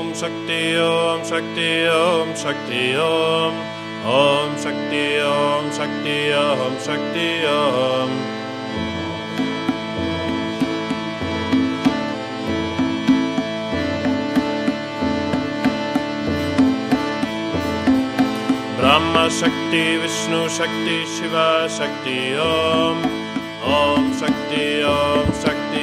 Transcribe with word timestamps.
Om 0.00 0.14
Shakti 0.14 0.78
Om 0.78 1.20
Shakti 1.28 1.70
Om 1.88 2.28
Shakti 2.34 2.96
Om. 2.96 3.54
Om 4.04 4.50
Shakti 4.62 5.04
Om 5.20 5.64
Shakti 5.76 6.16
Om 6.32 6.74
Shakti 6.84 7.28
Om. 7.44 8.10
Brahma 18.78 19.24
Shakti 19.38 19.84
Vishnu 20.00 20.40
Shakti 20.56 20.98
Shiva 21.14 21.68
Shakti 21.76 22.20
Om. 22.38 22.96
Om 23.62 24.04
Shakti 24.18 24.82
Om 24.82 25.26
Shakti 25.42 25.79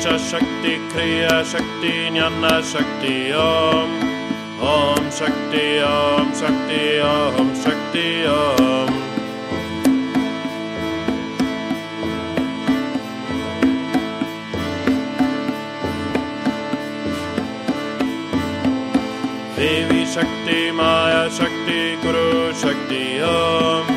शक्ति 0.00 0.70
क्रिय 0.92 1.28
शक्ति 1.44 1.90
ज्ञानशक्ति 2.12 3.16
शक्ति 5.18 6.84
ॐ 7.02 7.52
शक्ति 7.60 8.04
देवि 19.58 20.06
शक्ति 20.14 20.70
माया 20.76 21.28
शक्ति 21.38 21.80
गुरु 22.04 22.52
शक्ति 22.62 23.04
ॐ 23.28 23.94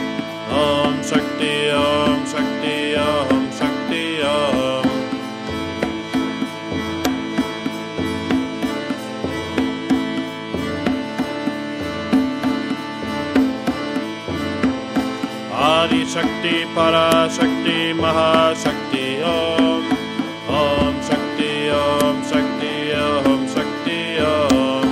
ॐ 0.60 1.02
शक्ति 1.12 1.54
ॐ 1.78 1.93
Adi 15.84 16.06
Shakti 16.06 16.64
Para 16.74 17.28
Shakti 17.30 17.92
Maha 17.92 18.56
Shakti 18.56 19.22
Om 19.22 19.84
Om 20.48 20.96
Shakti 21.08 21.70
Om 21.76 22.24
Shakti 22.24 22.94
Om 22.96 23.42
Shakti 23.54 24.00
Om 24.24 24.88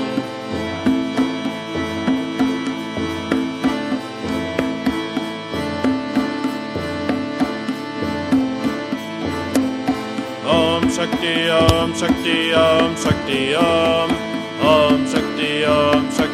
Om 10.45 10.83
Shakti 10.91 11.35
Om 11.49 11.93
Shakti 11.95 12.53
Om 12.53 12.95
Shakti 12.97 13.55
Om 13.55 14.09
Om 14.59 15.07
Shakti 15.07 15.63
Om 15.63 16.11
Shakti 16.11 16.31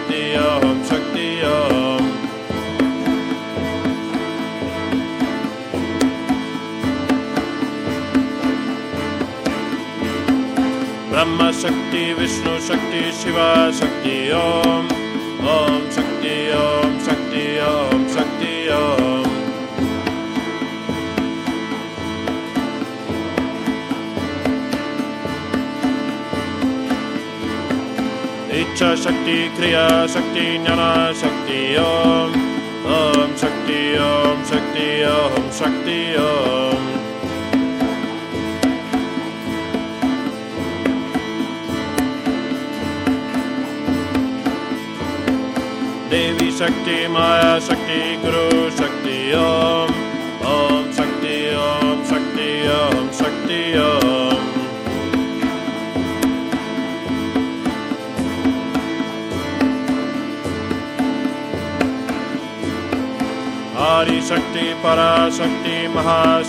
ब्रह्मशक्ति 11.18 12.02
विष्णुशक्ति 12.14 13.00
Shiva 13.20 13.50
शक्ति 13.78 14.18
ॐ 14.40 14.84
ॐ 15.54 15.88
शक्ति 15.96 16.34
ॐ 16.58 17.00
इच्छाशक्ति 28.60 29.40
क्रिया 29.58 29.88
शक्ति 30.14 30.46
ज्ञानाशक्ति 30.66 31.64
शक्ति 33.42 33.82
ॐ 34.06 34.46
शक्ति 34.54 34.92
ॐ 35.10 35.52
शक्ति 35.60 36.00
ॐ 36.22 37.07
Om 46.18 46.24
Om 46.24 46.52
Shakti 46.52 47.08
Om 47.08 47.08
Shakti 47.08 47.08
Om 47.08 47.08
Om 47.08 47.08
Shakti 47.08 47.08
Maya 47.08 47.62
Shakti 47.62 48.18
Guru 48.22 48.72
Shakti 48.72 49.34
Om 49.34 49.90
Om 50.42 50.94
Shakti 50.94 51.54
Om 51.54 52.06
Shakti 52.10 52.68
Om 52.68 53.12
Shakti 53.14 53.76
Om 53.78 54.48
Shakti 64.28 64.74
Para 64.82 65.32
Shakti 65.32 65.88
Maha 65.88 66.44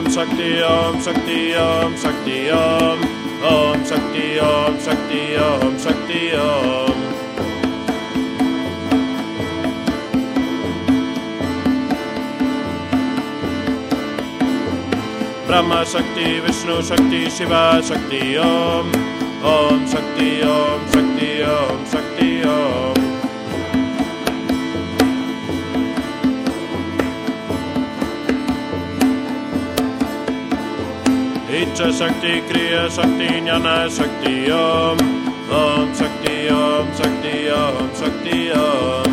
Om 0.00 0.06
Shakti 0.10 0.62
Om 0.62 1.00
Shakti 1.02 1.54
Om 1.56 1.96
Shakti 1.96 2.50
Om. 2.50 2.98
Om 3.44 3.84
Shakti 3.84 4.40
Om 4.40 4.78
Shakti 4.80 5.36
Om 5.36 5.78
Shakti 5.78 6.22
Om. 6.36 6.96
Brahma 15.46 15.84
Shakti 15.84 16.40
Vishnu 16.40 16.82
Shakti 16.82 17.28
Shiva 17.30 17.82
Shakti 17.82 18.38
Om. 18.38 18.86
Om 19.44 19.86
Shakti 19.86 20.42
Om 20.42 20.80
Shakti 20.92 21.42
Om 21.42 21.84
Shakti 21.84 22.09
Icha 31.70 31.88
Shakti 31.92 32.40
Kriya 32.48 32.90
Shakti 32.90 33.28
Jnana 33.28 33.88
Shakti 33.96 34.50
Om. 34.50 34.98
Om 35.58 35.94
Shakti 35.94 36.48
Om 36.50 36.86
Shakti 36.98 37.34
Om 37.48 37.90
Shakti 37.98 38.50
Om. 38.50 39.10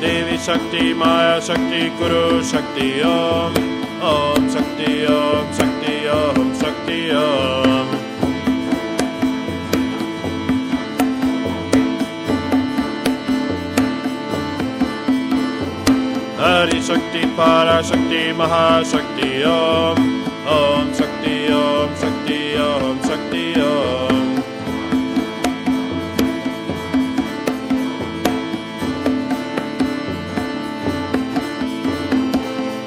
Devi 0.00 0.36
Shakti 0.38 0.94
Maya 0.94 1.40
Shakti 1.40 1.90
Guru 1.98 2.42
Shakti 2.44 3.02
Om. 3.02 3.52
Om 4.00 4.48
Shakti 4.54 5.06
Om 5.06 5.46
Shakti 5.58 5.75
Adi 16.46 16.80
Shakti 16.80 17.22
Para 17.34 17.82
Shakti 17.82 18.32
Maha 18.32 18.84
Shakti 18.84 19.42
Om. 19.44 19.98
Om 20.46 20.94
Shakti 20.94 21.50
Om 21.50 21.90
Shakti 22.00 22.38
Om 22.56 22.98
Shakti 23.06 23.44
Om. 23.60 24.26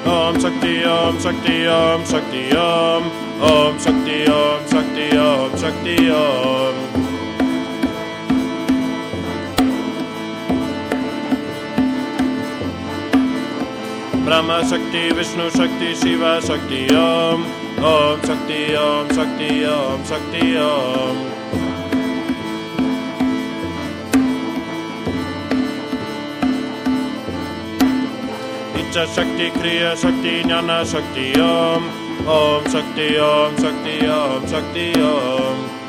Om 0.06 0.40
Shakti 0.40 0.74
Om 0.84 1.18
Shakti 1.20 1.56
Om 1.68 2.04
Shakti 2.10 2.44
Om. 2.56 3.02
Om 3.42 3.78
Shakti 3.78 4.18
Om 4.26 4.60
Shakti 4.70 5.08
Om 5.18 5.50
Shakti 5.60 6.10
Om 6.10 6.89
Brahma 14.30 14.62
Shakti, 14.64 15.10
Vishnu 15.10 15.50
Shakti, 15.50 15.92
Shiva 15.92 16.40
Shakti, 16.40 16.88
Om. 16.94 17.42
Om 17.82 18.20
Shakti, 18.22 18.76
Om 18.76 19.08
Shakti, 19.08 19.64
Om 19.64 20.04
Shakti, 20.04 20.56
Om. 20.56 21.16
Icha 28.78 29.04
Shakti, 29.14 29.50
Kriya 29.58 29.96
Shakti, 29.96 30.44
Jnana 30.44 30.84
Shakti, 30.86 31.34
Om. 31.34 31.82
Om 32.28 32.62
Shakti, 32.70 33.18
Om 33.18 33.56
Shakti, 33.56 34.06
Om 34.06 34.46
Shakti, 34.46 34.94
Om. 34.94 35.00
Shakti, 35.02 35.02
Om. 35.02 35.79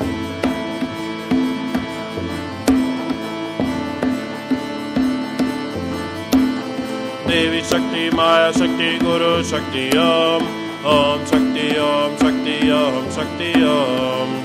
देवी 7.31 7.61
शक्ति 7.71 8.09
माया 8.17 8.51
शक्ति 8.57 8.89
गुरु 9.03 9.31
शक्ति 9.51 9.85
ॐ 10.03 10.45
ॐ 10.91 11.25
शक्ति 11.31 11.67
ॐ 11.85 12.15
शक्ति 12.21 12.57
ॐ 12.75 13.09
शक्ति 13.15 13.51
ॐ 13.71 14.35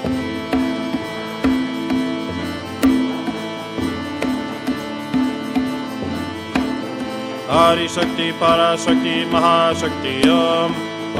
आदिशक्ति 7.60 8.30
पराशक्ति 8.40 9.14
महाशक्ति 9.32 10.16
ॐ 10.34 10.76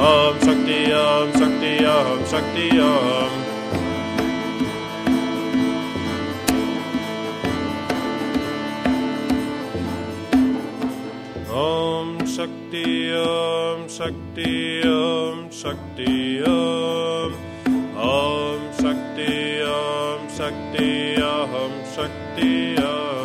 ॐ 0.09 0.39
शक्ति 0.45 0.83
ॐ 0.99 1.31
शक्ति 1.39 1.73
ॐ 1.95 2.23
शक्ति 2.31 2.69
ॐ 2.89 3.46
शक्ति 12.78 13.14
ॐ 13.18 13.86
शक्ति 13.88 14.50
ॐ 14.86 15.48
शक्ति 15.60 16.12
ॐ 16.48 17.32
ॐ 18.08 18.66
शक्ति 18.80 19.32
ॐ 19.68 20.28
शक्ति 20.38 20.90
ॐ 21.22 21.74
शक्ति 21.96 22.52
ॐ 22.82 23.17